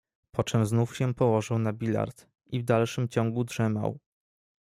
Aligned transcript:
"Poczem 0.35 0.65
znów 0.65 0.97
się 0.97 1.13
położył 1.13 1.59
na 1.59 1.73
bilard 1.73 2.27
i 2.45 2.59
w 2.59 2.63
dalszym 2.63 3.07
ciągu 3.07 3.43
drzemał." 3.43 3.99